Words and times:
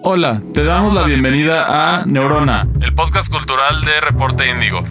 Hola, 0.00 0.42
te 0.54 0.64
damos 0.64 0.94
la 0.94 1.04
bienvenida 1.04 2.00
a 2.00 2.06
Neurona, 2.06 2.66
el 2.80 2.94
podcast 2.94 3.30
cultural 3.30 3.82
de 3.84 4.00
Reporte 4.00 4.50
Índigo. 4.50 4.84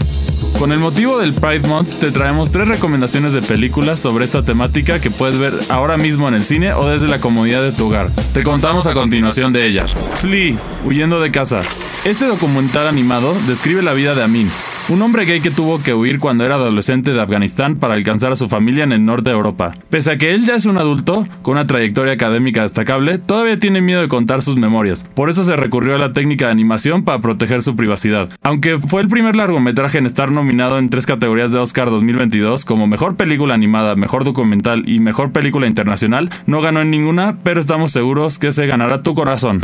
Con 0.59 0.71
el 0.71 0.79
motivo 0.79 1.17
del 1.17 1.33
Pride 1.33 1.67
Month 1.67 1.99
te 1.99 2.11
traemos 2.11 2.51
tres 2.51 2.67
recomendaciones 2.67 3.33
de 3.33 3.41
películas 3.41 3.99
sobre 3.99 4.25
esta 4.25 4.43
temática 4.43 5.01
que 5.01 5.09
puedes 5.09 5.39
ver 5.39 5.53
ahora 5.69 5.97
mismo 5.97 6.27
en 6.27 6.35
el 6.35 6.45
cine 6.45 6.73
o 6.73 6.87
desde 6.87 7.07
la 7.07 7.19
comodidad 7.19 7.63
de 7.63 7.71
tu 7.71 7.87
hogar. 7.87 8.09
Te 8.33 8.43
contamos 8.43 8.85
a 8.87 8.93
continuación 8.93 9.53
de 9.53 9.65
ellas. 9.65 9.97
Flea, 10.15 10.55
huyendo 10.85 11.19
de 11.19 11.31
casa. 11.31 11.61
Este 12.05 12.25
documental 12.25 12.87
animado 12.87 13.33
describe 13.47 13.81
la 13.81 13.93
vida 13.93 14.13
de 14.13 14.23
Amin, 14.23 14.51
un 14.91 15.01
hombre 15.01 15.23
gay 15.23 15.39
que 15.39 15.51
tuvo 15.51 15.81
que 15.81 15.93
huir 15.93 16.19
cuando 16.19 16.43
era 16.43 16.55
adolescente 16.55 17.13
de 17.13 17.21
Afganistán 17.21 17.77
para 17.77 17.93
alcanzar 17.93 18.33
a 18.33 18.35
su 18.35 18.49
familia 18.49 18.83
en 18.83 18.91
el 18.91 19.05
norte 19.05 19.29
de 19.29 19.37
Europa. 19.37 19.71
Pese 19.89 20.11
a 20.11 20.17
que 20.17 20.33
él 20.33 20.45
ya 20.45 20.55
es 20.55 20.65
un 20.65 20.77
adulto, 20.77 21.25
con 21.41 21.53
una 21.53 21.65
trayectoria 21.65 22.11
académica 22.11 22.63
destacable, 22.63 23.17
todavía 23.17 23.57
tiene 23.57 23.79
miedo 23.79 24.01
de 24.01 24.09
contar 24.09 24.41
sus 24.41 24.57
memorias. 24.57 25.05
Por 25.15 25.29
eso 25.29 25.45
se 25.45 25.55
recurrió 25.55 25.95
a 25.95 25.97
la 25.97 26.11
técnica 26.11 26.47
de 26.47 26.51
animación 26.51 27.05
para 27.05 27.19
proteger 27.19 27.61
su 27.61 27.77
privacidad. 27.77 28.29
Aunque 28.43 28.79
fue 28.79 29.01
el 29.01 29.07
primer 29.07 29.37
largometraje 29.37 29.97
en 29.97 30.05
estar 30.05 30.29
nominado 30.29 30.77
en 30.77 30.89
tres 30.89 31.05
categorías 31.05 31.53
de 31.53 31.59
Oscar 31.59 31.89
2022 31.89 32.65
como 32.65 32.85
Mejor 32.85 33.15
Película 33.15 33.53
Animada, 33.53 33.95
Mejor 33.95 34.25
Documental 34.25 34.83
y 34.89 34.99
Mejor 34.99 35.31
Película 35.31 35.67
Internacional, 35.67 36.29
no 36.47 36.59
ganó 36.59 36.81
en 36.81 36.91
ninguna, 36.91 37.37
pero 37.43 37.61
estamos 37.61 37.93
seguros 37.93 38.39
que 38.39 38.51
se 38.51 38.67
ganará 38.67 39.03
tu 39.03 39.13
corazón. 39.13 39.61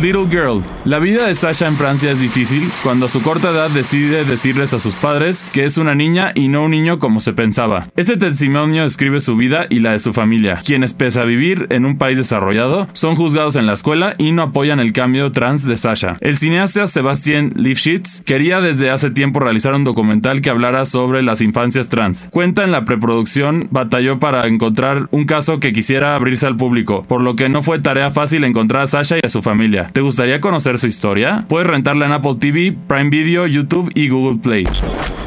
Little 0.00 0.26
Girl. 0.28 0.64
La 0.84 0.98
vida 0.98 1.26
de 1.26 1.34
Sasha 1.34 1.68
en 1.68 1.76
Francia 1.76 2.10
es 2.10 2.20
difícil 2.20 2.62
cuando 2.82 3.06
a 3.06 3.08
su 3.08 3.22
corta 3.22 3.50
edad 3.50 3.70
decide 3.70 4.24
decir 4.24 4.52
a 4.60 4.66
sus 4.66 4.94
padres 4.94 5.46
que 5.52 5.64
es 5.64 5.78
una 5.78 5.94
niña 5.94 6.32
y 6.34 6.48
no 6.48 6.64
un 6.64 6.72
niño 6.72 6.98
como 6.98 7.20
se 7.20 7.32
pensaba. 7.32 7.88
Este 7.96 8.16
testimonio 8.16 8.82
describe 8.82 9.20
su 9.20 9.34
vida 9.34 9.66
y 9.70 9.80
la 9.80 9.92
de 9.92 9.98
su 9.98 10.12
familia, 10.12 10.60
quienes 10.64 10.92
pese 10.92 11.20
a 11.20 11.24
vivir 11.24 11.66
en 11.70 11.86
un 11.86 11.98
país 11.98 12.18
desarrollado, 12.18 12.86
son 12.92 13.16
juzgados 13.16 13.56
en 13.56 13.66
la 13.66 13.72
escuela 13.72 14.14
y 14.18 14.32
no 14.32 14.42
apoyan 14.42 14.78
el 14.78 14.92
cambio 14.92 15.32
trans 15.32 15.66
de 15.66 15.76
Sasha. 15.76 16.16
El 16.20 16.36
cineasta 16.36 16.86
Sebastian 16.86 17.52
Lifshitz 17.56 18.20
quería 18.20 18.60
desde 18.60 18.90
hace 18.90 19.10
tiempo 19.10 19.40
realizar 19.40 19.74
un 19.74 19.84
documental 19.84 20.40
que 20.40 20.50
hablara 20.50 20.84
sobre 20.84 21.22
las 21.22 21.40
infancias 21.40 21.88
trans. 21.88 22.28
Cuenta 22.30 22.64
en 22.64 22.72
la 22.72 22.84
preproducción, 22.84 23.68
batalló 23.70 24.18
para 24.18 24.46
encontrar 24.46 25.08
un 25.10 25.24
caso 25.24 25.60
que 25.60 25.72
quisiera 25.72 26.14
abrirse 26.14 26.46
al 26.46 26.56
público, 26.56 27.04
por 27.08 27.22
lo 27.22 27.36
que 27.36 27.48
no 27.48 27.62
fue 27.62 27.78
tarea 27.78 28.10
fácil 28.10 28.44
encontrar 28.44 28.82
a 28.82 28.86
Sasha 28.86 29.16
y 29.16 29.26
a 29.26 29.28
su 29.28 29.42
familia. 29.42 29.81
¿Te 29.92 30.00
gustaría 30.00 30.40
conocer 30.40 30.78
su 30.78 30.86
historia? 30.86 31.44
Puedes 31.48 31.66
rentarla 31.66 32.06
en 32.06 32.12
Apple 32.12 32.36
TV, 32.38 32.76
Prime 32.86 33.10
Video, 33.10 33.46
YouTube 33.46 33.90
y 33.94 34.08
Google 34.08 34.38
Play. 34.38 34.66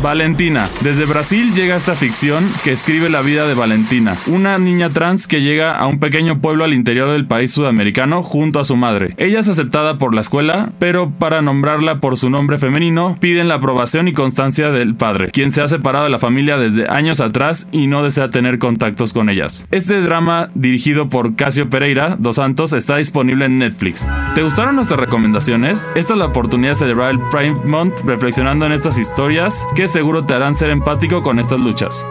Valentina. 0.02 0.68
Desde 0.82 1.06
Brasil 1.06 1.54
llega 1.56 1.76
esta 1.76 1.96
ficción 1.96 2.46
que 2.64 2.72
escribe 2.72 3.10
la 3.10 3.22
vida 3.22 3.48
de 3.48 3.54
Valentina, 3.54 4.16
una 4.28 4.58
niña 4.58 4.90
trans 4.90 5.26
que 5.26 5.42
llega 5.42 5.76
a 5.76 5.88
un 5.88 6.00
pequeño 6.00 6.42
pueblo 6.42 6.64
al 6.64 6.74
interior 6.74 7.10
del 7.10 7.26
país 7.26 7.52
sudamericano 7.52 8.22
junto 8.22 8.60
a 8.60 8.66
su 8.66 8.76
madre. 8.76 9.16
Ella 9.18 9.40
es 9.40 9.50
aceptada 9.50 9.98
por 9.98 10.14
la 10.14 10.22
escuela, 10.22 10.74
pero 10.80 11.10
para 11.10 11.42
nombrarla 11.42 12.02
por 12.02 12.18
su 12.18 12.30
nombre 12.30 12.58
femenino 12.58 13.16
piden 13.20 13.48
la 13.48 13.56
aprobación 13.56 14.08
y 14.08 14.14
constancia 14.14 14.70
del 14.70 14.96
padre, 14.96 15.32
quien 15.32 15.52
se 15.52 15.62
ha 15.62 15.68
separado 15.68 16.06
de 16.06 16.12
la 16.12 16.20
familia 16.20 16.58
desde 16.58 16.88
años 16.88 17.20
atrás 17.20 17.68
y 17.72 17.88
no 17.88 18.04
desea 18.04 18.30
tener 18.30 18.60
contactos 18.60 19.14
con 19.14 19.30
ellas. 19.30 19.66
Este 19.72 20.02
drama, 20.02 20.50
dirigido 20.54 21.10
por 21.10 21.36
Casio 21.36 21.70
Pereira 21.70 22.16
dos 22.20 22.36
Santos, 22.36 22.74
está 22.74 22.98
disponible 22.98 23.46
en 23.46 23.58
Netflix. 23.58 24.12
¿Te 24.36 24.44
gustaron 24.46 24.76
nuestras 24.76 25.00
recomendaciones? 25.00 25.92
Esta 25.96 26.14
es 26.14 26.20
la 26.20 26.26
oportunidad 26.26 26.74
de 26.74 26.76
celebrar 26.76 27.10
el 27.10 27.20
Prime 27.20 27.66
Month 27.66 28.02
reflexionando 28.02 28.68
en 28.68 28.74
estas 28.74 28.96
historias 29.00 29.66
que 29.74 29.88
seguro 29.88 30.24
te 30.24 30.36
harán 30.36 30.54
ser 30.54 30.70
empático 30.70 31.24
con 31.24 31.40
estas 31.40 31.60
luchas. 31.60 32.06